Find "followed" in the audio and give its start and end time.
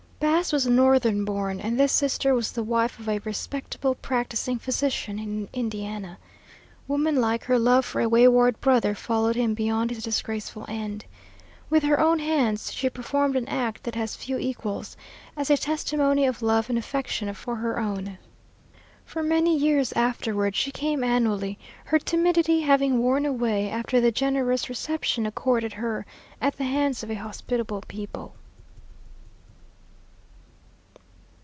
8.95-9.35